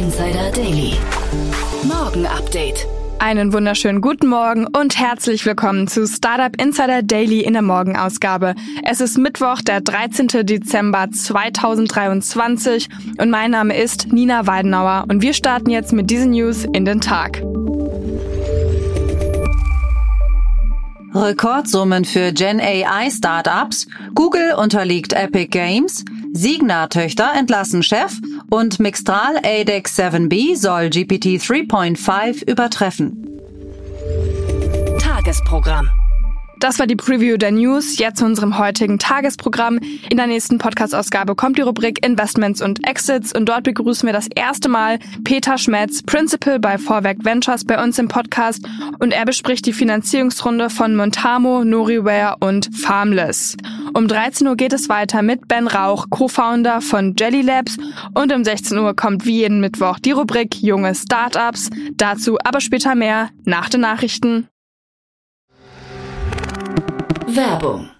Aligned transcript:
Insider 0.00 0.50
Daily. 0.52 0.94
Morgen 1.82 2.24
Update. 2.24 2.86
Einen 3.18 3.52
wunderschönen 3.52 4.00
guten 4.00 4.28
Morgen 4.28 4.66
und 4.66 4.98
herzlich 4.98 5.44
willkommen 5.44 5.88
zu 5.88 6.06
Startup 6.06 6.58
Insider 6.58 7.02
Daily 7.02 7.40
in 7.40 7.52
der 7.52 7.60
Morgenausgabe. 7.60 8.54
Es 8.82 9.02
ist 9.02 9.18
Mittwoch, 9.18 9.60
der 9.60 9.82
13. 9.82 10.46
Dezember 10.46 11.10
2023 11.10 12.88
und 13.18 13.28
mein 13.28 13.50
Name 13.50 13.76
ist 13.76 14.10
Nina 14.10 14.46
Weidenauer 14.46 15.04
und 15.10 15.20
wir 15.20 15.34
starten 15.34 15.68
jetzt 15.68 15.92
mit 15.92 16.08
diesen 16.08 16.30
News 16.30 16.64
in 16.64 16.86
den 16.86 17.02
Tag. 17.02 17.42
Rekordsummen 21.12 22.06
für 22.06 22.32
Gen 22.32 22.58
AI 22.58 23.10
Startups, 23.10 23.86
Google 24.14 24.54
unterliegt 24.56 25.12
Epic 25.12 25.48
Games, 25.48 26.06
Signa-Töchter 26.32 27.32
entlassen 27.36 27.82
Chef 27.82 28.12
und 28.50 28.80
Mixtral 28.80 29.36
ADEX 29.38 29.98
7B 29.98 30.56
soll 30.56 30.90
GPT 30.90 31.40
3.5 31.40 32.48
übertreffen. 32.48 33.40
Tagesprogramm. 34.98 35.88
Das 36.60 36.78
war 36.78 36.86
die 36.86 36.94
Preview 36.94 37.38
der 37.38 37.52
News. 37.52 37.96
Jetzt 37.96 38.18
zu 38.18 38.26
unserem 38.26 38.58
heutigen 38.58 38.98
Tagesprogramm. 38.98 39.78
In 40.10 40.18
der 40.18 40.26
nächsten 40.26 40.58
Podcast-Ausgabe 40.58 41.34
kommt 41.34 41.56
die 41.56 41.62
Rubrik 41.62 42.04
Investments 42.04 42.60
und 42.60 42.86
Exits 42.86 43.34
und 43.34 43.48
dort 43.48 43.64
begrüßen 43.64 44.06
wir 44.06 44.12
das 44.12 44.28
erste 44.34 44.68
Mal 44.68 44.98
Peter 45.24 45.56
Schmetz, 45.56 46.02
Principal 46.02 46.58
bei 46.58 46.76
Vorwerk 46.76 47.24
Ventures 47.24 47.64
bei 47.64 47.82
uns 47.82 47.98
im 47.98 48.08
Podcast 48.08 48.62
und 48.98 49.14
er 49.14 49.24
bespricht 49.24 49.64
die 49.64 49.72
Finanzierungsrunde 49.72 50.68
von 50.68 50.94
Montamo, 50.96 51.64
Noriware 51.64 52.36
und 52.40 52.68
Farmless. 52.76 53.56
Um 53.94 54.06
13 54.06 54.46
Uhr 54.46 54.56
geht 54.56 54.74
es 54.74 54.90
weiter 54.90 55.22
mit 55.22 55.48
Ben 55.48 55.66
Rauch, 55.66 56.08
Co-Founder 56.10 56.82
von 56.82 57.16
Jelly 57.18 57.40
Labs 57.40 57.78
und 58.12 58.34
um 58.34 58.44
16 58.44 58.76
Uhr 58.76 58.94
kommt 58.94 59.24
wie 59.24 59.38
jeden 59.38 59.60
Mittwoch 59.60 59.98
die 59.98 60.12
Rubrik 60.12 60.56
Junge 60.62 60.94
Startups. 60.94 61.70
Dazu 61.94 62.36
aber 62.44 62.60
später 62.60 62.94
mehr 62.94 63.30
nach 63.46 63.70
den 63.70 63.80
Nachrichten. 63.80 64.46
Werbung. 67.30 67.99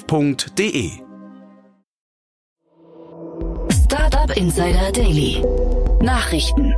startup.de. 0.00 0.90
Startup 3.70 4.36
Insider 4.36 4.92
Daily. 4.92 5.44
Nachrichten. 6.00 6.74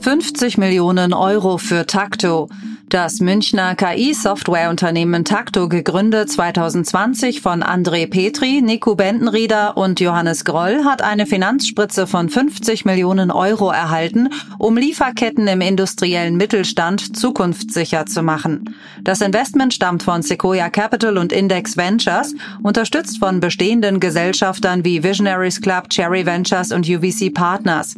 50 0.00 0.58
Millionen 0.58 1.12
Euro 1.12 1.58
für 1.58 1.86
Takto. 1.86 2.48
Das 2.90 3.20
Münchner 3.20 3.76
KI-Softwareunternehmen 3.76 5.24
Takto, 5.24 5.68
gegründet 5.68 6.28
2020 6.28 7.40
von 7.40 7.62
André 7.62 8.10
Petri, 8.10 8.62
Nico 8.62 8.96
Bendenrieder 8.96 9.76
und 9.76 10.00
Johannes 10.00 10.44
Groll, 10.44 10.84
hat 10.84 11.00
eine 11.00 11.26
Finanzspritze 11.26 12.08
von 12.08 12.28
50 12.28 12.84
Millionen 12.84 13.30
Euro 13.30 13.70
erhalten, 13.70 14.30
um 14.58 14.76
Lieferketten 14.76 15.46
im 15.46 15.60
industriellen 15.60 16.36
Mittelstand 16.36 17.16
zukunftssicher 17.16 18.06
zu 18.06 18.24
machen. 18.24 18.74
Das 19.02 19.20
Investment 19.20 19.72
stammt 19.72 20.02
von 20.02 20.22
Sequoia 20.22 20.68
Capital 20.68 21.16
und 21.16 21.32
Index 21.32 21.76
Ventures, 21.76 22.34
unterstützt 22.64 23.20
von 23.20 23.38
bestehenden 23.38 24.00
Gesellschaftern 24.00 24.84
wie 24.84 25.04
Visionaries 25.04 25.60
Club, 25.60 25.90
Cherry 25.90 26.26
Ventures 26.26 26.72
und 26.72 26.88
UVC 26.88 27.32
Partners. 27.32 27.94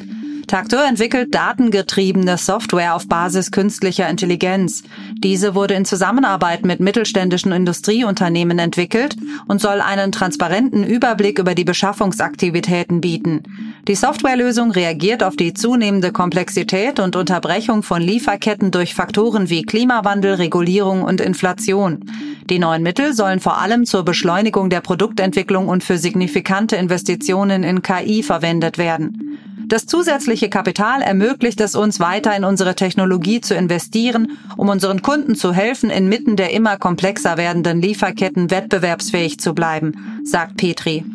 Takto 0.53 0.77
entwickelt 0.77 1.35
datengetriebene 1.35 2.37
Software 2.37 2.95
auf 2.95 3.09
Basis 3.09 3.51
künstlicher 3.53 4.09
Intelligenz. 4.09 4.82
Diese 5.19 5.55
wurde 5.55 5.75
in 5.75 5.85
Zusammenarbeit 5.85 6.65
mit 6.65 6.81
mittelständischen 6.81 7.53
Industrieunternehmen 7.53 8.59
entwickelt 8.59 9.17
und 9.47 9.61
soll 9.61 9.81
einen 9.81 10.13
transparenten 10.13 10.85
Überblick 10.85 11.39
über 11.39 11.55
die 11.55 11.65
Beschaffungsaktivitäten 11.65 13.01
bieten. 13.01 13.43
Die 13.89 13.95
Softwarelösung 13.95 14.71
reagiert 14.71 15.23
auf 15.23 15.37
die 15.37 15.55
zunehmende 15.55 16.13
Komplexität 16.13 17.01
und 17.01 17.17
Unterbrechung 17.17 17.83
von 17.83 18.01
Lieferketten 18.01 18.71
durch 18.71 18.95
Faktoren 18.95 19.51
wie 19.51 19.63
Klimawandel, 19.63 20.35
Regulierung 20.35 21.03
und 21.03 21.21
Inflation. 21.21 22.05
Die 22.49 22.59
neuen 22.59 22.83
Mittel 22.83 23.13
sollen 23.13 23.41
vor 23.41 23.61
allem 23.61 23.87
zur 23.87 24.05
Beschleunigung 24.05 24.71
der 24.71 24.81
Produktentwicklung 24.81 25.69
und 25.69 25.83
für 25.83 25.99
signifikante 25.99 26.77
Investitionen 26.77 27.65
in 27.65 27.83
KI 27.83 28.23
verwendet 28.23 28.79
werden. 28.79 29.39
Das 29.73 29.87
zusätzliche 29.87 30.51
Kapital 30.51 31.01
ermöglicht 31.01 31.59
es 31.63 31.75
uns 31.75 31.99
weiter 31.99 32.37
in 32.37 32.45
unsere 32.45 32.75
Technologie 32.75 33.41
zu 33.41 33.55
investieren, 33.55 34.37
um 34.59 34.69
unseren 34.69 35.01
Kunden 35.01 35.35
zu 35.35 35.55
helfen, 35.55 35.89
inmitten 35.89 36.37
der 36.37 36.53
immer 36.53 36.77
komplexer 36.77 37.39
werdenden 37.39 37.81
Lieferketten 37.81 38.51
wettbewerbsfähig 38.51 39.41
zu 39.41 39.55
bleiben, 39.55 40.21
sagt 40.25 40.59
Petri. 40.59 41.07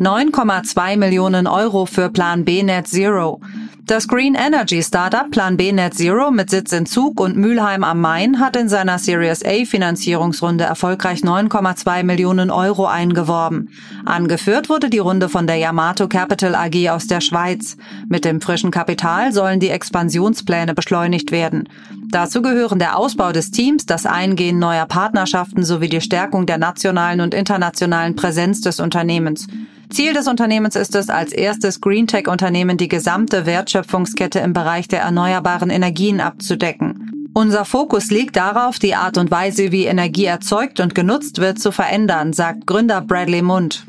9,2 0.00 0.96
Millionen 0.96 1.46
Euro 1.46 1.86
für 1.86 2.10
Plan 2.10 2.44
B 2.44 2.64
Net 2.64 2.88
Zero. 2.88 3.40
Das 3.84 4.06
Green 4.06 4.36
Energy 4.36 4.80
Startup 4.80 5.28
Plan 5.28 5.56
B 5.56 5.72
Net 5.72 5.94
Zero 5.94 6.30
mit 6.30 6.50
Sitz 6.50 6.70
in 6.72 6.86
Zug 6.86 7.18
und 7.18 7.36
Mülheim 7.36 7.82
am 7.82 8.00
Main 8.00 8.38
hat 8.38 8.54
in 8.54 8.68
seiner 8.68 9.00
Series 9.00 9.44
A 9.44 9.64
Finanzierungsrunde 9.64 10.62
erfolgreich 10.62 11.22
9,2 11.22 12.04
Millionen 12.04 12.52
Euro 12.52 12.86
eingeworben. 12.86 13.70
Angeführt 14.04 14.68
wurde 14.68 14.88
die 14.88 15.00
Runde 15.00 15.28
von 15.28 15.48
der 15.48 15.56
Yamato 15.56 16.06
Capital 16.06 16.54
AG 16.54 16.90
aus 16.90 17.08
der 17.08 17.20
Schweiz. 17.20 17.76
Mit 18.08 18.24
dem 18.24 18.40
frischen 18.40 18.70
Kapital 18.70 19.32
sollen 19.32 19.58
die 19.58 19.70
Expansionspläne 19.70 20.74
beschleunigt 20.74 21.32
werden. 21.32 21.68
Dazu 22.08 22.40
gehören 22.40 22.78
der 22.78 22.96
Ausbau 22.96 23.32
des 23.32 23.50
Teams, 23.50 23.84
das 23.84 24.06
Eingehen 24.06 24.60
neuer 24.60 24.86
Partnerschaften 24.86 25.64
sowie 25.64 25.88
die 25.88 26.00
Stärkung 26.00 26.46
der 26.46 26.58
nationalen 26.58 27.20
und 27.20 27.34
internationalen 27.34 28.14
Präsenz 28.14 28.60
des 28.60 28.78
Unternehmens. 28.78 29.48
Ziel 29.92 30.14
des 30.14 30.26
Unternehmens 30.26 30.74
ist 30.74 30.94
es, 30.94 31.10
als 31.10 31.32
erstes 31.32 31.80
Greentech-Unternehmen 31.80 32.78
die 32.78 32.88
gesamte 32.88 33.44
Wertschöpfungskette 33.44 34.38
im 34.38 34.54
Bereich 34.54 34.88
der 34.88 35.00
erneuerbaren 35.00 35.68
Energien 35.68 36.20
abzudecken. 36.20 37.30
Unser 37.34 37.64
Fokus 37.64 38.10
liegt 38.10 38.36
darauf, 38.36 38.78
die 38.78 38.94
Art 38.94 39.18
und 39.18 39.30
Weise, 39.30 39.70
wie 39.70 39.84
Energie 39.84 40.24
erzeugt 40.24 40.80
und 40.80 40.94
genutzt 40.94 41.38
wird, 41.38 41.58
zu 41.58 41.72
verändern, 41.72 42.32
sagt 42.32 42.66
Gründer 42.66 43.02
Bradley 43.02 43.42
Mund. 43.42 43.86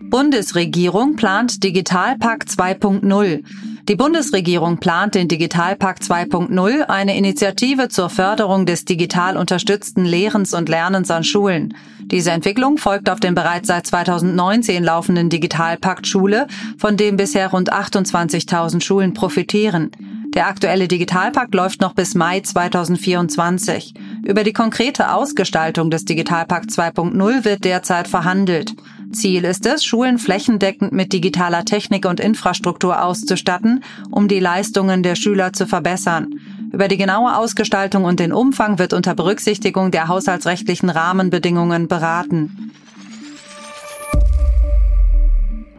Bundesregierung 0.00 1.16
plant 1.16 1.62
Digitalpakt 1.64 2.48
2.0. 2.48 3.42
Die 3.88 3.96
Bundesregierung 3.96 4.78
plant 4.78 5.16
den 5.16 5.26
Digitalpakt 5.26 6.04
2.0, 6.04 6.82
eine 6.82 7.16
Initiative 7.16 7.88
zur 7.88 8.10
Förderung 8.10 8.64
des 8.64 8.84
digital 8.84 9.36
unterstützten 9.36 10.04
Lehrens 10.04 10.54
und 10.54 10.68
Lernens 10.68 11.10
an 11.10 11.24
Schulen. 11.24 11.74
Diese 12.04 12.30
Entwicklung 12.30 12.78
folgt 12.78 13.10
auf 13.10 13.18
den 13.18 13.34
bereits 13.34 13.66
seit 13.66 13.84
2019 13.88 14.84
laufenden 14.84 15.30
Digitalpakt 15.30 16.06
Schule, 16.06 16.46
von 16.78 16.96
dem 16.96 17.16
bisher 17.16 17.50
rund 17.50 17.72
28.000 17.72 18.82
Schulen 18.82 19.14
profitieren. 19.14 19.90
Der 20.28 20.46
aktuelle 20.46 20.86
Digitalpakt 20.86 21.52
läuft 21.52 21.80
noch 21.80 21.94
bis 21.94 22.14
Mai 22.14 22.40
2024. 22.40 23.94
Über 24.24 24.44
die 24.44 24.52
konkrete 24.52 25.12
Ausgestaltung 25.12 25.90
des 25.90 26.04
Digitalpakt 26.04 26.70
2.0 26.70 27.44
wird 27.44 27.64
derzeit 27.64 28.06
verhandelt. 28.06 28.74
Ziel 29.12 29.44
ist 29.44 29.66
es, 29.66 29.84
Schulen 29.84 30.18
flächendeckend 30.18 30.92
mit 30.92 31.12
digitaler 31.12 31.64
Technik 31.64 32.06
und 32.06 32.20
Infrastruktur 32.20 33.02
auszustatten, 33.02 33.84
um 34.10 34.28
die 34.28 34.40
Leistungen 34.40 35.02
der 35.02 35.14
Schüler 35.14 35.52
zu 35.52 35.66
verbessern. 35.66 36.40
Über 36.72 36.88
die 36.88 36.96
genaue 36.96 37.36
Ausgestaltung 37.36 38.04
und 38.04 38.18
den 38.18 38.32
Umfang 38.32 38.78
wird 38.78 38.92
unter 38.92 39.14
Berücksichtigung 39.14 39.90
der 39.90 40.08
haushaltsrechtlichen 40.08 40.90
Rahmenbedingungen 40.90 41.86
beraten. 41.86 42.72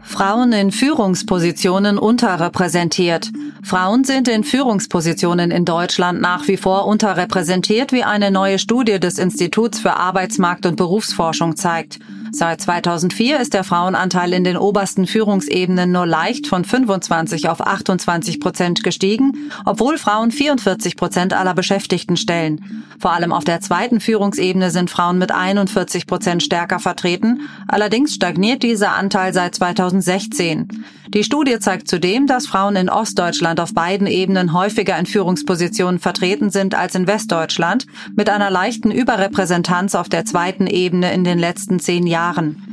Frauen 0.02 0.52
in 0.52 0.70
Führungspositionen 0.70 1.98
unterrepräsentiert. 1.98 3.32
Frauen 3.64 4.04
sind 4.04 4.28
in 4.28 4.44
Führungspositionen 4.44 5.50
in 5.50 5.64
Deutschland 5.64 6.20
nach 6.20 6.46
wie 6.46 6.56
vor 6.56 6.86
unterrepräsentiert, 6.86 7.90
wie 7.90 8.04
eine 8.04 8.30
neue 8.30 8.60
Studie 8.60 9.00
des 9.00 9.18
Instituts 9.18 9.80
für 9.80 9.96
Arbeitsmarkt 9.96 10.66
und 10.66 10.76
Berufsforschung 10.76 11.56
zeigt. 11.56 11.98
Seit 12.34 12.60
2004 12.60 13.38
ist 13.38 13.54
der 13.54 13.62
Frauenanteil 13.62 14.32
in 14.32 14.42
den 14.42 14.56
obersten 14.56 15.06
Führungsebenen 15.06 15.92
nur 15.92 16.04
leicht 16.04 16.48
von 16.48 16.64
25 16.64 17.48
auf 17.48 17.64
28 17.64 18.40
Prozent 18.40 18.82
gestiegen, 18.82 19.52
obwohl 19.64 19.98
Frauen 19.98 20.32
44 20.32 20.96
Prozent 20.96 21.32
aller 21.32 21.54
Beschäftigten 21.54 22.16
stellen. 22.16 22.82
Vor 22.98 23.12
allem 23.12 23.32
auf 23.32 23.44
der 23.44 23.60
zweiten 23.60 24.00
Führungsebene 24.00 24.70
sind 24.70 24.90
Frauen 24.90 25.18
mit 25.18 25.32
41 25.32 26.06
Prozent 26.06 26.42
stärker 26.42 26.78
vertreten. 26.78 27.48
Allerdings 27.68 28.14
stagniert 28.14 28.62
dieser 28.62 28.94
Anteil 28.94 29.32
seit 29.32 29.54
2016. 29.54 30.84
Die 31.08 31.24
Studie 31.24 31.58
zeigt 31.58 31.88
zudem, 31.88 32.26
dass 32.26 32.46
Frauen 32.46 32.76
in 32.76 32.88
Ostdeutschland 32.88 33.60
auf 33.60 33.74
beiden 33.74 34.06
Ebenen 34.06 34.52
häufiger 34.52 34.98
in 34.98 35.06
Führungspositionen 35.06 36.00
vertreten 36.00 36.50
sind 36.50 36.74
als 36.74 36.94
in 36.94 37.06
Westdeutschland, 37.06 37.86
mit 38.16 38.30
einer 38.30 38.50
leichten 38.50 38.90
Überrepräsentanz 38.90 39.94
auf 39.94 40.08
der 40.08 40.24
zweiten 40.24 40.66
Ebene 40.66 41.12
in 41.12 41.24
den 41.24 41.38
letzten 41.38 41.78
zehn 41.78 42.06
Jahren 42.06 42.63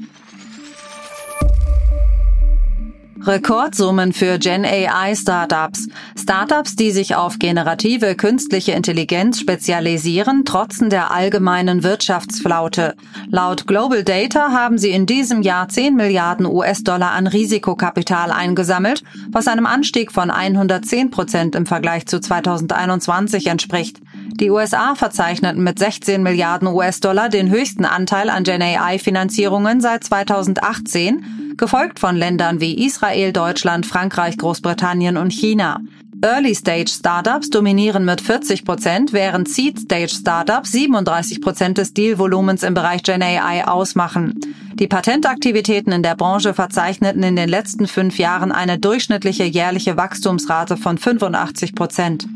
Rekordsummen 3.23 4.13
für 4.13 4.39
Gen 4.39 4.65
AI 4.65 5.13
Startups. 5.15 5.87
Startups, 6.17 6.75
die 6.75 6.89
sich 6.91 7.15
auf 7.15 7.37
generative 7.37 8.15
künstliche 8.15 8.71
Intelligenz 8.71 9.39
spezialisieren, 9.39 10.43
trotzen 10.43 10.89
der 10.89 11.11
allgemeinen 11.11 11.83
Wirtschaftsflaute. 11.83 12.95
Laut 13.29 13.67
Global 13.67 14.03
Data 14.03 14.51
haben 14.51 14.79
sie 14.79 14.89
in 14.89 15.05
diesem 15.05 15.43
Jahr 15.43 15.69
10 15.69 15.95
Milliarden 15.95 16.47
US-Dollar 16.47 17.11
an 17.11 17.27
Risikokapital 17.27 18.31
eingesammelt, 18.31 19.03
was 19.31 19.47
einem 19.47 19.67
Anstieg 19.67 20.11
von 20.11 20.31
110 20.31 21.11
Prozent 21.11 21.55
im 21.55 21.67
Vergleich 21.67 22.07
zu 22.07 22.19
2021 22.19 23.45
entspricht. 23.45 23.99
Die 24.33 24.49
USA 24.49 24.95
verzeichneten 24.95 25.63
mit 25.63 25.77
16 25.77 26.23
Milliarden 26.23 26.67
US-Dollar 26.67 27.29
den 27.29 27.51
höchsten 27.51 27.85
Anteil 27.85 28.31
an 28.31 28.43
Gen 28.43 28.63
AI-Finanzierungen 28.63 29.79
seit 29.79 30.03
2018, 30.03 31.40
gefolgt 31.57 31.99
von 31.99 32.15
Ländern 32.15 32.59
wie 32.59 32.85
Israel, 32.85 33.33
Deutschland, 33.33 33.85
Frankreich, 33.85 34.37
Großbritannien 34.37 35.17
und 35.17 35.31
China. 35.31 35.79
Early-Stage-Startups 36.23 37.49
dominieren 37.49 38.05
mit 38.05 38.21
40 38.21 38.63
Prozent, 38.63 39.11
während 39.11 39.49
Seed-Stage-Startups 39.49 40.71
37 40.71 41.41
Prozent 41.41 41.79
des 41.79 41.93
Dealvolumens 41.93 42.61
im 42.61 42.75
Bereich 42.75 43.01
Gen 43.01 43.23
AI 43.23 43.67
ausmachen. 43.67 44.39
Die 44.75 44.87
Patentaktivitäten 44.87 45.91
in 45.91 46.03
der 46.03 46.15
Branche 46.15 46.53
verzeichneten 46.53 47.23
in 47.23 47.35
den 47.35 47.49
letzten 47.49 47.87
fünf 47.87 48.19
Jahren 48.19 48.51
eine 48.51 48.77
durchschnittliche 48.77 49.45
jährliche 49.45 49.97
Wachstumsrate 49.97 50.77
von 50.77 50.97
85 50.97 51.73
Prozent. 51.73 52.27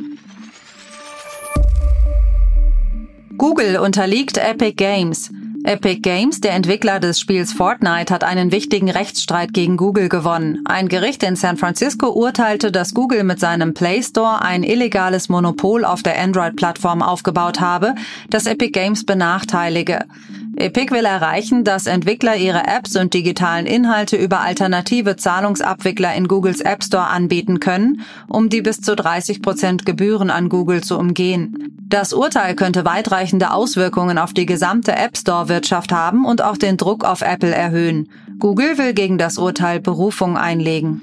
Google 3.37 3.77
unterliegt 3.77 4.37
Epic 4.37 4.73
Games. 4.73 5.29
Epic 5.65 6.01
Games, 6.01 6.41
der 6.41 6.53
Entwickler 6.53 6.99
des 6.99 7.19
Spiels 7.19 7.51
Fortnite, 7.51 8.13
hat 8.13 8.23
einen 8.23 8.51
wichtigen 8.51 8.87
Rechtsstreit 8.87 9.51
gegen 9.51 9.77
Google 9.77 10.09
gewonnen. 10.09 10.59
Ein 10.65 10.89
Gericht 10.89 11.23
in 11.23 11.35
San 11.35 11.57
Francisco 11.57 12.09
urteilte, 12.09 12.71
dass 12.71 12.93
Google 12.93 13.23
mit 13.23 13.39
seinem 13.39 13.73
Play 13.73 14.03
Store 14.03 14.43
ein 14.43 14.61
illegales 14.61 15.27
Monopol 15.27 15.83
auf 15.83 16.03
der 16.03 16.21
Android-Plattform 16.21 17.01
aufgebaut 17.01 17.61
habe, 17.61 17.95
das 18.29 18.45
Epic 18.45 18.71
Games 18.79 19.07
benachteilige. 19.07 20.05
Epic 20.57 20.93
will 20.93 21.03
erreichen, 21.03 21.65
dass 21.65 21.85
Entwickler 21.85 22.37
ihre 22.37 22.65
Apps 22.65 22.95
und 22.95 23.13
digitalen 23.13 23.65
Inhalte 23.65 24.15
über 24.15 24.39
alternative 24.39 25.17
Zahlungsabwickler 25.17 26.15
in 26.15 26.27
Googles 26.27 26.61
App 26.61 26.83
Store 26.83 27.07
anbieten 27.07 27.59
können, 27.59 28.01
um 28.27 28.49
die 28.49 28.61
bis 28.61 28.79
zu 28.79 28.95
30 28.95 29.41
Prozent 29.41 29.85
Gebühren 29.85 30.29
an 30.29 30.47
Google 30.47 30.81
zu 30.81 30.97
umgehen. 30.97 31.75
Das 31.87 32.13
Urteil 32.13 32.55
könnte 32.55 32.85
weitreichende 32.85 33.51
Auswirkungen 33.51 34.17
auf 34.17 34.33
die 34.33 34.45
gesamte 34.45 34.93
App 34.95 35.17
Store-Wirtschaft 35.17 35.91
haben 35.91 36.25
und 36.25 36.41
auch 36.41 36.57
den 36.57 36.77
Druck 36.77 37.03
auf 37.03 37.21
Apple 37.21 37.53
erhöhen. 37.53 38.09
Google 38.39 38.77
will 38.77 38.93
gegen 38.93 39.17
das 39.17 39.37
Urteil 39.37 39.79
Berufung 39.81 40.37
einlegen. 40.37 41.01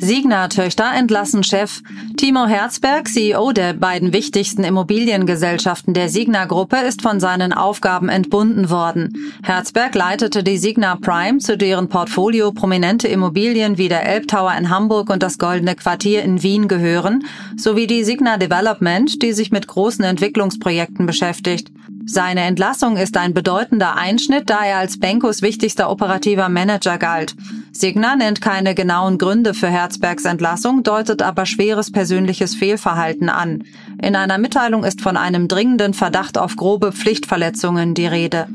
Signa-Töchter 0.00 0.92
entlassen 0.96 1.42
Chef. 1.42 1.82
Timo 2.16 2.46
Herzberg, 2.46 3.08
CEO 3.08 3.52
der 3.52 3.72
beiden 3.72 4.12
wichtigsten 4.12 4.62
Immobiliengesellschaften 4.62 5.92
der 5.92 6.08
Signa-Gruppe, 6.08 6.76
ist 6.78 7.02
von 7.02 7.18
seinen 7.18 7.52
Aufgaben 7.52 8.08
entbunden 8.08 8.70
worden. 8.70 9.32
Herzberg 9.42 9.94
leitete 9.94 10.44
die 10.44 10.58
Signa 10.58 10.96
Prime, 10.96 11.38
zu 11.38 11.58
deren 11.58 11.88
Portfolio 11.88 12.52
prominente 12.52 13.08
Immobilien 13.08 13.76
wie 13.76 13.88
der 13.88 14.06
Elbtower 14.06 14.54
in 14.56 14.70
Hamburg 14.70 15.10
und 15.10 15.22
das 15.22 15.38
Goldene 15.38 15.74
Quartier 15.74 16.22
in 16.22 16.42
Wien 16.42 16.68
gehören, 16.68 17.24
sowie 17.56 17.88
die 17.88 18.04
Signa 18.04 18.36
Development, 18.36 19.20
die 19.20 19.32
sich 19.32 19.50
mit 19.50 19.66
großen 19.66 20.04
Entwicklungsprojekten 20.04 21.06
beschäftigt. 21.06 21.72
Seine 22.06 22.42
Entlassung 22.42 22.96
ist 22.96 23.16
ein 23.16 23.34
bedeutender 23.34 23.96
Einschnitt, 23.96 24.48
da 24.48 24.64
er 24.64 24.78
als 24.78 24.98
Benkos 24.98 25.42
wichtigster 25.42 25.90
operativer 25.90 26.48
Manager 26.48 26.96
galt. 26.96 27.34
Signa 27.78 28.16
nennt 28.16 28.40
keine 28.40 28.74
genauen 28.74 29.18
Gründe 29.18 29.54
für 29.54 29.68
Herzbergs 29.68 30.24
Entlassung, 30.24 30.82
deutet 30.82 31.22
aber 31.22 31.46
schweres 31.46 31.92
persönliches 31.92 32.56
Fehlverhalten 32.56 33.28
an. 33.28 33.62
In 34.02 34.16
einer 34.16 34.38
Mitteilung 34.38 34.82
ist 34.82 35.00
von 35.00 35.16
einem 35.16 35.46
dringenden 35.46 35.94
Verdacht 35.94 36.38
auf 36.38 36.56
grobe 36.56 36.90
Pflichtverletzungen 36.90 37.94
die 37.94 38.06
Rede. 38.06 38.48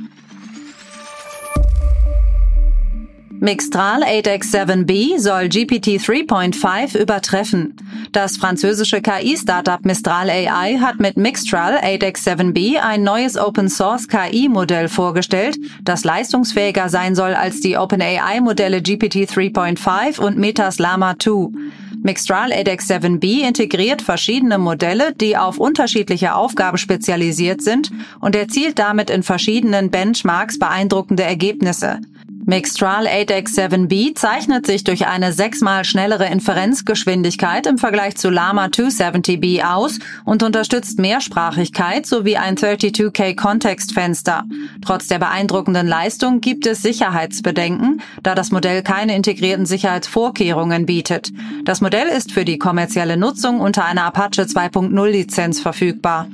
Mixtral 3.39 4.03
8X7B 4.03 5.19
soll 5.19 5.47
GPT 5.47 6.01
3.5 6.01 6.97
übertreffen. 6.97 7.75
Das 8.13 8.37
französische 8.37 9.01
KI-Startup 9.01 9.83
Mistral 9.83 10.29
AI 10.29 10.77
hat 10.79 10.99
mit 10.99 11.17
Mixtral 11.17 11.79
8X7B 11.79 12.77
ein 12.77 13.01
neues 13.01 13.37
Open-Source 13.37 14.07
KI-Modell 14.07 14.87
vorgestellt, 14.87 15.57
das 15.81 16.03
leistungsfähiger 16.03 16.89
sein 16.89 17.15
soll 17.15 17.33
als 17.33 17.59
die 17.59 17.75
OpenAI-Modelle 17.75 18.83
GPT 18.83 19.27
3.5 19.27 20.19
und 20.19 20.37
Metas 20.37 20.77
Llama 20.77 21.15
2. 21.17 21.57
Mixtral 22.03 22.51
8X7B 22.51 23.47
integriert 23.47 24.03
verschiedene 24.03 24.59
Modelle, 24.59 25.13
die 25.13 25.35
auf 25.35 25.57
unterschiedliche 25.57 26.35
Aufgaben 26.35 26.77
spezialisiert 26.77 27.63
sind 27.63 27.89
und 28.19 28.35
erzielt 28.35 28.77
damit 28.77 29.09
in 29.09 29.23
verschiedenen 29.23 29.89
Benchmarks 29.89 30.59
beeindruckende 30.59 31.23
Ergebnisse. 31.23 31.99
Mixtral 32.45 33.07
8X7B 33.07 34.15
zeichnet 34.15 34.67
sich 34.67 34.83
durch 34.83 35.07
eine 35.07 35.31
sechsmal 35.31 35.85
schnellere 35.85 36.25
Inferenzgeschwindigkeit 36.25 37.65
im 37.67 37.77
Vergleich 37.77 38.17
zu 38.17 38.29
Llama 38.29 38.65
270B 38.65 39.63
aus 39.63 39.99
und 40.25 40.43
unterstützt 40.43 40.99
Mehrsprachigkeit 40.99 42.05
sowie 42.05 42.35
ein 42.35 42.57
32K 42.57 43.35
Kontextfenster. 43.35 44.43
Trotz 44.85 45.07
der 45.07 45.19
beeindruckenden 45.19 45.87
Leistung 45.87 46.41
gibt 46.41 46.65
es 46.65 46.81
Sicherheitsbedenken, 46.81 48.01
da 48.23 48.35
das 48.35 48.51
Modell 48.51 48.83
keine 48.83 49.15
integrierten 49.15 49.65
Sicherheitsvorkehrungen 49.65 50.85
bietet. 50.85 51.31
Das 51.63 51.79
Modell 51.79 52.07
ist 52.07 52.33
für 52.33 52.43
die 52.43 52.57
kommerzielle 52.57 53.15
Nutzung 53.15 53.61
unter 53.61 53.85
einer 53.85 54.03
Apache 54.03 54.43
2.0 54.43 55.07
Lizenz 55.07 55.61
verfügbar. 55.61 56.27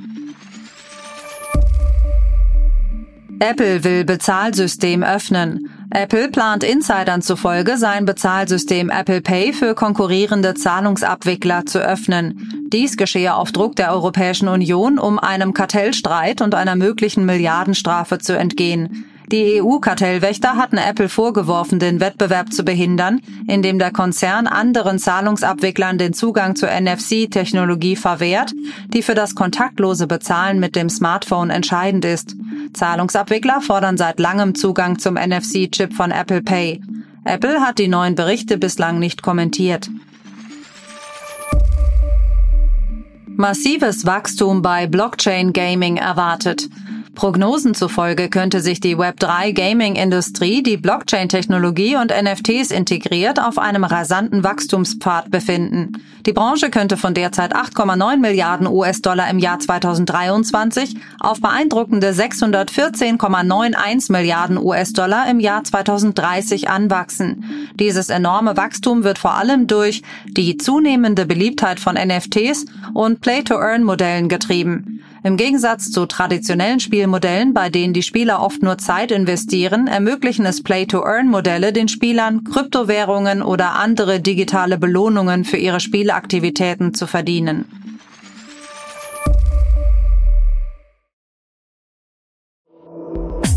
Apple 3.38 3.84
will 3.84 4.04
Bezahlsystem 4.04 5.02
öffnen. 5.02 5.69
Apple 5.92 6.28
plant 6.28 6.62
Insidern 6.62 7.20
zufolge 7.20 7.76
sein 7.76 8.04
Bezahlsystem 8.04 8.90
Apple 8.90 9.20
Pay 9.20 9.52
für 9.52 9.74
konkurrierende 9.74 10.54
Zahlungsabwickler 10.54 11.66
zu 11.66 11.80
öffnen. 11.80 12.68
Dies 12.72 12.96
geschehe 12.96 13.34
auf 13.34 13.50
Druck 13.50 13.74
der 13.74 13.92
Europäischen 13.92 14.46
Union, 14.46 15.00
um 15.00 15.18
einem 15.18 15.52
Kartellstreit 15.52 16.42
und 16.42 16.54
einer 16.54 16.76
möglichen 16.76 17.26
Milliardenstrafe 17.26 18.18
zu 18.18 18.38
entgehen. 18.38 19.04
Die 19.32 19.60
EU-Kartellwächter 19.60 20.56
hatten 20.56 20.76
Apple 20.76 21.08
vorgeworfen, 21.08 21.78
den 21.78 22.00
Wettbewerb 22.00 22.52
zu 22.52 22.64
behindern, 22.64 23.20
indem 23.48 23.78
der 23.78 23.92
Konzern 23.92 24.46
anderen 24.46 24.98
Zahlungsabwicklern 24.98 25.98
den 25.98 26.12
Zugang 26.14 26.56
zur 26.56 26.68
NFC-Technologie 26.68 27.94
verwehrt, 27.94 28.52
die 28.88 29.02
für 29.02 29.14
das 29.14 29.36
kontaktlose 29.36 30.08
Bezahlen 30.08 30.58
mit 30.58 30.74
dem 30.74 30.88
Smartphone 30.88 31.50
entscheidend 31.50 32.04
ist. 32.04 32.34
Zahlungsabwickler 32.72 33.60
fordern 33.60 33.96
seit 33.96 34.20
langem 34.20 34.54
Zugang 34.54 34.98
zum 34.98 35.14
NFC-Chip 35.14 35.94
von 35.94 36.10
Apple 36.10 36.42
Pay. 36.42 36.80
Apple 37.24 37.60
hat 37.60 37.78
die 37.78 37.88
neuen 37.88 38.14
Berichte 38.14 38.58
bislang 38.58 38.98
nicht 38.98 39.22
kommentiert. 39.22 39.90
Massives 43.26 44.04
Wachstum 44.04 44.60
bei 44.62 44.86
Blockchain 44.86 45.52
Gaming 45.52 45.96
erwartet. 45.96 46.68
Prognosen 47.20 47.74
zufolge 47.74 48.30
könnte 48.30 48.62
sich 48.62 48.80
die 48.80 48.96
Web3 48.96 49.52
Gaming-Industrie, 49.52 50.62
die 50.62 50.78
Blockchain-Technologie 50.78 51.96
und 51.96 52.14
NFTs 52.18 52.70
integriert, 52.70 53.38
auf 53.38 53.58
einem 53.58 53.84
rasanten 53.84 54.42
Wachstumspfad 54.42 55.30
befinden. 55.30 56.02
Die 56.24 56.32
Branche 56.32 56.70
könnte 56.70 56.96
von 56.96 57.12
derzeit 57.12 57.54
8,9 57.54 58.16
Milliarden 58.16 58.66
US-Dollar 58.66 59.28
im 59.28 59.38
Jahr 59.38 59.58
2023 59.58 60.96
auf 61.18 61.42
beeindruckende 61.42 62.12
614,91 62.12 64.10
Milliarden 64.10 64.56
US-Dollar 64.56 65.28
im 65.28 65.40
Jahr 65.40 65.62
2030 65.62 66.70
anwachsen. 66.70 67.44
Dieses 67.74 68.08
enorme 68.08 68.56
Wachstum 68.56 69.04
wird 69.04 69.18
vor 69.18 69.34
allem 69.34 69.66
durch 69.66 70.00
die 70.26 70.56
zunehmende 70.56 71.26
Beliebtheit 71.26 71.80
von 71.80 71.96
NFTs 71.96 72.64
und 72.94 73.20
Play-to-Earn-Modellen 73.20 74.30
getrieben. 74.30 75.02
Im 75.22 75.36
Gegensatz 75.36 75.90
zu 75.90 76.06
traditionellen 76.06 76.80
Spielmodellen, 76.80 77.52
bei 77.52 77.68
denen 77.68 77.92
die 77.92 78.02
Spieler 78.02 78.40
oft 78.40 78.62
nur 78.62 78.78
Zeit 78.78 79.10
investieren, 79.10 79.86
ermöglichen 79.86 80.46
es 80.46 80.62
Play-to-Earn-Modelle 80.62 81.72
den 81.72 81.88
Spielern, 81.88 82.44
Kryptowährungen 82.44 83.42
oder 83.42 83.74
andere 83.74 84.20
digitale 84.20 84.78
Belohnungen 84.78 85.44
für 85.44 85.58
ihre 85.58 85.80
Spielaktivitäten 85.80 86.94
zu 86.94 87.06
verdienen. 87.06 87.66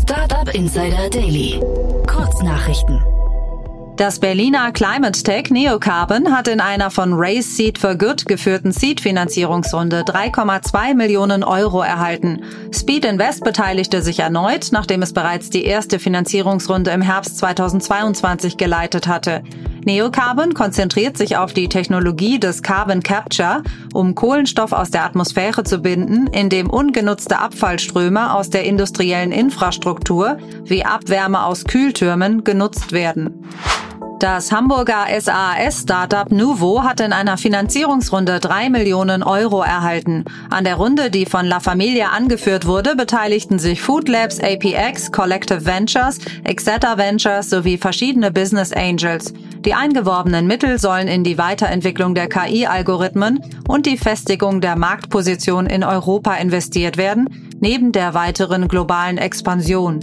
Startup 0.02 0.54
Insider 0.54 1.08
Daily. 1.08 1.60
Kurznachrichten. 2.06 3.13
Das 3.96 4.18
Berliner 4.18 4.72
Climate 4.72 5.22
Tech 5.22 5.50
Neocarbon 5.50 6.32
hat 6.32 6.48
in 6.48 6.58
einer 6.58 6.90
von 6.90 7.12
Race 7.12 7.56
Seed 7.56 7.78
for 7.78 7.94
Good 7.94 8.26
geführten 8.26 8.72
Seed-Finanzierungsrunde 8.72 10.00
3,2 10.00 10.94
Millionen 10.94 11.44
Euro 11.44 11.80
erhalten. 11.80 12.42
Speed 12.72 13.04
Invest 13.04 13.44
beteiligte 13.44 14.02
sich 14.02 14.18
erneut, 14.18 14.70
nachdem 14.72 15.02
es 15.02 15.12
bereits 15.12 15.48
die 15.48 15.64
erste 15.64 16.00
Finanzierungsrunde 16.00 16.90
im 16.90 17.02
Herbst 17.02 17.38
2022 17.38 18.56
geleitet 18.56 19.06
hatte. 19.06 19.44
Neocarbon 19.84 20.54
konzentriert 20.54 21.16
sich 21.16 21.36
auf 21.36 21.52
die 21.52 21.68
Technologie 21.68 22.40
des 22.40 22.64
Carbon 22.64 23.00
Capture, 23.00 23.62
um 23.92 24.16
Kohlenstoff 24.16 24.72
aus 24.72 24.90
der 24.90 25.04
Atmosphäre 25.04 25.62
zu 25.62 25.78
binden, 25.78 26.26
indem 26.28 26.68
ungenutzte 26.68 27.38
Abfallströme 27.38 28.34
aus 28.34 28.50
der 28.50 28.64
industriellen 28.64 29.30
Infrastruktur 29.30 30.38
wie 30.64 30.84
Abwärme 30.84 31.44
aus 31.44 31.64
Kühltürmen 31.64 32.42
genutzt 32.42 32.90
werden. 32.90 33.44
Das 34.20 34.52
Hamburger 34.52 35.06
SAS-Startup 35.18 36.30
Nuvo 36.30 36.84
hat 36.84 37.00
in 37.00 37.12
einer 37.12 37.36
Finanzierungsrunde 37.36 38.38
drei 38.38 38.70
Millionen 38.70 39.22
Euro 39.22 39.62
erhalten. 39.62 40.24
An 40.50 40.64
der 40.64 40.76
Runde, 40.76 41.10
die 41.10 41.26
von 41.26 41.46
La 41.46 41.58
Familia 41.58 42.08
angeführt 42.10 42.66
wurde, 42.66 42.94
beteiligten 42.94 43.58
sich 43.58 43.82
Food 43.82 44.08
Labs, 44.08 44.40
APX, 44.40 45.10
Collective 45.10 45.66
Ventures, 45.66 46.18
Exeter 46.44 46.96
Ventures 46.96 47.50
sowie 47.50 47.76
verschiedene 47.76 48.30
Business 48.30 48.72
Angels. 48.72 49.34
Die 49.64 49.74
eingeworbenen 49.74 50.46
Mittel 50.46 50.78
sollen 50.78 51.08
in 51.08 51.24
die 51.24 51.36
Weiterentwicklung 51.36 52.14
der 52.14 52.28
KI-Algorithmen 52.28 53.40
und 53.66 53.84
die 53.86 53.98
Festigung 53.98 54.60
der 54.60 54.76
Marktposition 54.76 55.66
in 55.66 55.82
Europa 55.82 56.34
investiert 56.34 56.96
werden, 56.96 57.28
neben 57.60 57.90
der 57.90 58.14
weiteren 58.14 58.68
globalen 58.68 59.18
Expansion. 59.18 60.00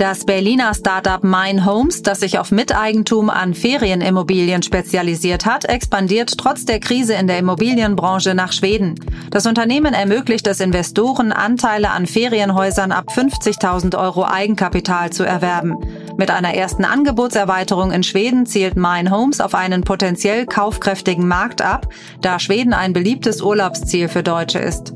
Das 0.00 0.24
Berliner 0.24 0.72
Startup 0.72 1.22
Mine 1.22 1.66
Homes, 1.66 2.00
das 2.00 2.20
sich 2.20 2.38
auf 2.38 2.52
Miteigentum 2.52 3.28
an 3.28 3.52
Ferienimmobilien 3.52 4.62
spezialisiert 4.62 5.44
hat, 5.44 5.66
expandiert 5.66 6.38
trotz 6.38 6.64
der 6.64 6.80
Krise 6.80 7.12
in 7.12 7.26
der 7.26 7.36
Immobilienbranche 7.36 8.34
nach 8.34 8.54
Schweden. 8.54 8.94
Das 9.30 9.44
Unternehmen 9.44 9.92
ermöglicht 9.92 10.46
es 10.46 10.60
Investoren, 10.60 11.32
Anteile 11.32 11.90
an 11.90 12.06
Ferienhäusern 12.06 12.92
ab 12.92 13.08
50.000 13.14 13.94
Euro 13.98 14.24
Eigenkapital 14.24 15.10
zu 15.10 15.24
erwerben. 15.24 15.76
Mit 16.16 16.30
einer 16.30 16.54
ersten 16.54 16.86
Angebotserweiterung 16.86 17.92
in 17.92 18.02
Schweden 18.02 18.46
zielt 18.46 18.76
Mine 18.76 19.10
Homes 19.10 19.42
auf 19.42 19.54
einen 19.54 19.82
potenziell 19.82 20.46
kaufkräftigen 20.46 21.28
Markt 21.28 21.60
ab, 21.60 21.92
da 22.22 22.38
Schweden 22.38 22.72
ein 22.72 22.94
beliebtes 22.94 23.42
Urlaubsziel 23.42 24.08
für 24.08 24.22
Deutsche 24.22 24.60
ist. 24.60 24.94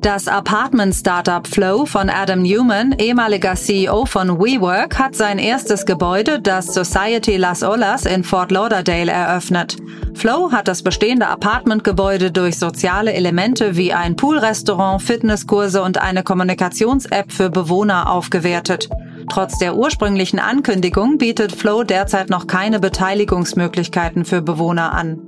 Das 0.00 0.28
Apartment-Startup 0.28 1.46
Flow 1.46 1.84
von 1.84 2.08
Adam 2.08 2.40
Newman, 2.40 2.92
ehemaliger 2.98 3.54
CEO 3.54 4.06
von 4.06 4.38
WeWork, 4.38 4.98
hat 4.98 5.14
sein 5.14 5.38
erstes 5.38 5.84
Gebäude, 5.84 6.40
das 6.40 6.72
Society 6.72 7.36
Las 7.36 7.62
Olas 7.62 8.06
in 8.06 8.24
Fort 8.24 8.50
Lauderdale, 8.50 9.12
eröffnet. 9.12 9.76
Flow 10.14 10.52
hat 10.52 10.68
das 10.68 10.82
bestehende 10.82 11.26
Apartmentgebäude 11.28 12.30
durch 12.30 12.58
soziale 12.58 13.12
Elemente 13.12 13.76
wie 13.76 13.92
ein 13.92 14.16
Poolrestaurant, 14.16 15.02
Fitnesskurse 15.02 15.82
und 15.82 15.98
eine 15.98 16.22
Kommunikations-App 16.22 17.30
für 17.30 17.50
Bewohner 17.50 18.10
aufgewertet. 18.10 18.88
Trotz 19.28 19.58
der 19.58 19.76
ursprünglichen 19.76 20.38
Ankündigung 20.38 21.18
bietet 21.18 21.52
Flow 21.52 21.84
derzeit 21.84 22.30
noch 22.30 22.46
keine 22.46 22.80
Beteiligungsmöglichkeiten 22.80 24.24
für 24.24 24.40
Bewohner 24.40 24.94
an. 24.94 25.20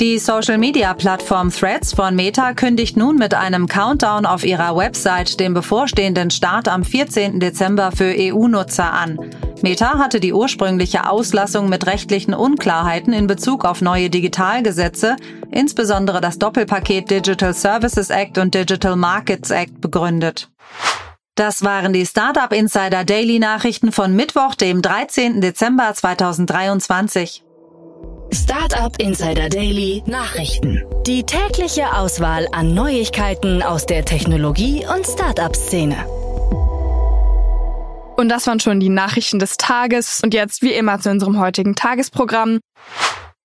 Die 0.00 0.18
Social-Media-Plattform 0.18 1.50
Threads 1.50 1.92
von 1.92 2.16
Meta 2.16 2.54
kündigt 2.54 2.96
nun 2.96 3.16
mit 3.16 3.34
einem 3.34 3.66
Countdown 3.66 4.24
auf 4.24 4.46
ihrer 4.46 4.74
Website 4.74 5.38
den 5.38 5.52
bevorstehenden 5.52 6.30
Start 6.30 6.68
am 6.68 6.84
14. 6.84 7.38
Dezember 7.38 7.92
für 7.92 8.14
EU-Nutzer 8.16 8.90
an. 8.90 9.18
Meta 9.60 9.98
hatte 9.98 10.18
die 10.18 10.32
ursprüngliche 10.32 11.06
Auslassung 11.06 11.68
mit 11.68 11.84
rechtlichen 11.84 12.32
Unklarheiten 12.32 13.12
in 13.12 13.26
Bezug 13.26 13.66
auf 13.66 13.82
neue 13.82 14.08
Digitalgesetze, 14.08 15.16
insbesondere 15.50 16.22
das 16.22 16.38
Doppelpaket 16.38 17.10
Digital 17.10 17.52
Services 17.52 18.08
Act 18.08 18.38
und 18.38 18.54
Digital 18.54 18.96
Markets 18.96 19.50
Act 19.50 19.82
begründet. 19.82 20.48
Das 21.34 21.62
waren 21.62 21.92
die 21.92 22.06
Startup 22.06 22.50
Insider 22.54 23.04
Daily 23.04 23.38
Nachrichten 23.38 23.92
von 23.92 24.16
Mittwoch, 24.16 24.54
dem 24.54 24.80
13. 24.80 25.42
Dezember 25.42 25.92
2023. 25.92 27.44
Startup 28.50 28.92
Insider 28.98 29.48
Daily 29.48 30.02
Nachrichten. 30.06 30.82
Die 31.06 31.22
tägliche 31.22 31.94
Auswahl 31.96 32.48
an 32.50 32.74
Neuigkeiten 32.74 33.62
aus 33.62 33.86
der 33.86 34.04
Technologie- 34.04 34.84
und 34.92 35.06
Startup-Szene. 35.06 35.94
Und 38.16 38.28
das 38.28 38.48
waren 38.48 38.58
schon 38.58 38.80
die 38.80 38.88
Nachrichten 38.88 39.38
des 39.38 39.56
Tages. 39.56 40.20
Und 40.24 40.34
jetzt 40.34 40.62
wie 40.62 40.72
immer 40.72 40.98
zu 40.98 41.10
unserem 41.10 41.38
heutigen 41.38 41.76
Tagesprogramm. 41.76 42.58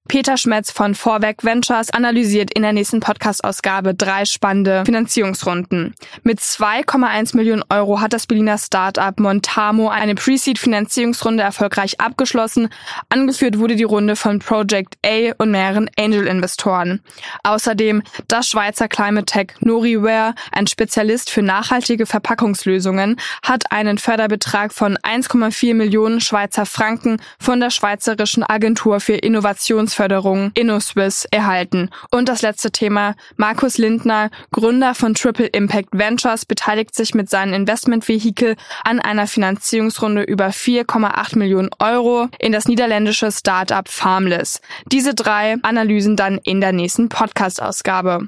Peter 0.08 0.38
Schmetz 0.38 0.70
von 0.70 0.94
Vorwerk 0.94 1.44
Ventures 1.44 1.90
analysiert 1.90 2.54
in 2.54 2.62
der 2.62 2.74
nächsten 2.74 3.00
Podcast-Ausgabe 3.00 3.96
drei 3.96 4.26
spannende 4.26 4.84
Finanzierungsrunden. 4.86 5.96
Mit 6.22 6.40
2,1 6.40 7.36
Millionen 7.36 7.64
Euro 7.70 8.02
hat 8.02 8.14
das 8.14 8.28
Berliner 8.28 8.60
Startup 8.60 9.20
Montamo 9.20 9.90
eine 9.90 10.14
Pre-Seed-Finanzierungsrunde 10.14 11.42
erfolgreich 11.42 12.00
abgeschlossen. 12.00 12.70
Angeführt 13.10 13.58
wurde 13.58 13.76
die 13.76 13.84
Runde 13.84 14.16
von 14.16 14.38
Project 14.38 14.96
A 15.04 15.34
und 15.40 15.50
mehreren 15.50 15.90
Angel-Investoren. 15.98 17.02
Außerdem 17.42 18.04
das 18.28 18.48
Schweizer 18.48 18.88
Climate 18.88 19.26
Tech 19.26 19.48
Noriware, 19.62 20.36
ein 20.52 20.68
Spezialist 20.68 21.32
für 21.32 21.42
nachhaltige 21.42 22.06
Verpackungslösungen, 22.06 23.20
hat 23.42 23.72
einen 23.72 23.98
Förderbetrag 23.98 24.72
von 24.72 24.98
1,4 24.98 25.74
Millionen 25.74 26.22
Schweizer 26.22 26.68
Franken 26.68 27.20
von 27.40 27.60
der 27.60 27.72
Schweizerischen 27.72 28.44
Agentur 28.44 29.00
für 29.00 29.16
Innovations 29.16 29.95
Förderung 29.96 30.52
InnoSwiss 30.54 31.26
erhalten. 31.32 31.90
Und 32.12 32.28
das 32.28 32.42
letzte 32.42 32.72
Thema. 32.72 33.16
Markus 33.38 33.78
Lindner, 33.78 34.30
Gründer 34.52 34.94
von 34.94 35.14
Triple 35.14 35.48
Impact 35.48 35.90
Ventures, 35.94 36.46
beteiligt 36.46 36.94
sich 36.94 37.16
mit 37.16 37.30
seinem 37.30 37.54
Investmentvehikel 37.54 38.56
an 38.84 39.00
einer 39.00 39.26
Finanzierungsrunde 39.26 40.24
über 40.24 40.48
4,8 40.48 41.38
Millionen 41.38 41.70
Euro 41.80 42.28
in 42.40 42.52
das 42.52 42.68
niederländische 42.68 43.32
Startup 43.32 43.88
Farmless. 43.88 44.62
Diese 44.92 45.16
drei 45.16 45.56
Analysen 45.62 46.18
dann 46.18 46.40
in 46.44 46.60
der 46.60 46.74
nächsten 46.74 47.10
Podcast-Ausgabe. 47.10 48.28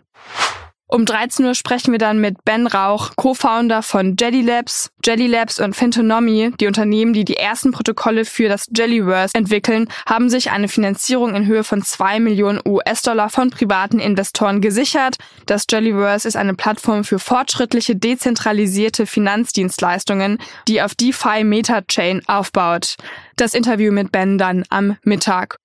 Um 0.90 1.04
13 1.04 1.46
Uhr 1.46 1.54
sprechen 1.54 1.92
wir 1.92 2.00
dann 2.00 2.22
mit 2.22 2.46
Ben 2.46 2.66
Rauch, 2.66 3.12
Co-Founder 3.18 3.82
von 3.82 4.16
Jelly 4.18 4.42
Labs. 4.42 4.90
Jelly 5.06 5.28
Labs 5.28 5.60
und 5.60 5.76
Fintonomy, 5.76 6.54
die 6.62 6.68
Unternehmen, 6.68 7.12
die 7.12 7.26
die 7.26 7.36
ersten 7.36 7.72
Protokolle 7.72 8.24
für 8.24 8.48
das 8.48 8.70
Jellyverse 8.74 9.36
entwickeln, 9.36 9.90
haben 10.06 10.30
sich 10.30 10.50
eine 10.50 10.70
Finanzierung 10.70 11.36
in 11.36 11.46
Höhe 11.46 11.66
von 11.66 11.82
2 11.82 12.22
Millionen 12.22 12.62
US-Dollar 12.66 13.30
von 13.30 13.50
privaten 13.50 14.00
Investoren 14.00 14.62
gesichert. 14.62 15.18
Das 15.46 15.66
Jellyverse 15.70 16.26
ist 16.26 16.38
eine 16.38 16.54
Plattform 16.54 17.04
für 17.04 17.20
fortschrittliche, 17.20 17.98
dezentralisierte 17.98 19.08
Finanzdienstleistungen, 19.08 20.38
die 20.70 20.82
auf 20.82 20.96
DeFi 20.96 21.44
Meta 21.44 21.82
Chain 21.82 22.22
aufbaut. 22.28 22.96
Das 23.36 23.54
Interview 23.54 23.92
mit 23.92 24.14
Ben 24.14 24.38
dann 24.38 24.64
am 24.70 24.96
Mittag. 25.04 25.60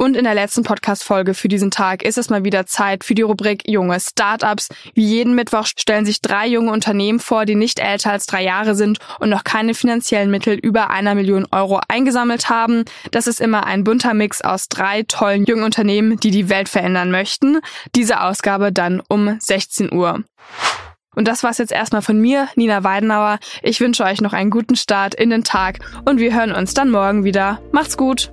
Und 0.00 0.16
in 0.16 0.24
der 0.24 0.32
letzten 0.32 0.62
Podcast-Folge 0.62 1.34
für 1.34 1.48
diesen 1.48 1.70
Tag 1.70 2.02
ist 2.02 2.16
es 2.16 2.30
mal 2.30 2.42
wieder 2.42 2.64
Zeit 2.64 3.04
für 3.04 3.14
die 3.14 3.20
Rubrik 3.20 3.68
Junge 3.68 4.00
Startups. 4.00 4.70
Wie 4.94 5.04
jeden 5.04 5.34
Mittwoch 5.34 5.66
stellen 5.66 6.06
sich 6.06 6.22
drei 6.22 6.46
junge 6.46 6.72
Unternehmen 6.72 7.20
vor, 7.20 7.44
die 7.44 7.54
nicht 7.54 7.80
älter 7.80 8.12
als 8.12 8.24
drei 8.24 8.42
Jahre 8.42 8.74
sind 8.74 8.96
und 9.18 9.28
noch 9.28 9.44
keine 9.44 9.74
finanziellen 9.74 10.30
Mittel 10.30 10.54
über 10.54 10.88
einer 10.88 11.14
Million 11.14 11.46
Euro 11.52 11.80
eingesammelt 11.86 12.48
haben. 12.48 12.86
Das 13.10 13.26
ist 13.26 13.42
immer 13.42 13.66
ein 13.66 13.84
bunter 13.84 14.14
Mix 14.14 14.40
aus 14.40 14.70
drei 14.70 15.02
tollen 15.02 15.44
jungen 15.44 15.64
Unternehmen, 15.64 16.18
die 16.18 16.30
die 16.30 16.48
Welt 16.48 16.70
verändern 16.70 17.10
möchten. 17.10 17.58
Diese 17.94 18.22
Ausgabe 18.22 18.72
dann 18.72 19.02
um 19.06 19.36
16 19.38 19.92
Uhr. 19.92 20.24
Und 21.14 21.28
das 21.28 21.42
war's 21.42 21.58
jetzt 21.58 21.72
erstmal 21.72 22.00
von 22.00 22.18
mir, 22.18 22.48
Nina 22.54 22.84
Weidenauer. 22.84 23.38
Ich 23.60 23.82
wünsche 23.82 24.04
euch 24.04 24.22
noch 24.22 24.32
einen 24.32 24.48
guten 24.48 24.76
Start 24.76 25.14
in 25.14 25.28
den 25.28 25.44
Tag 25.44 25.80
und 26.06 26.20
wir 26.20 26.34
hören 26.34 26.52
uns 26.52 26.72
dann 26.72 26.88
morgen 26.88 27.22
wieder. 27.24 27.60
Macht's 27.70 27.98
gut! 27.98 28.32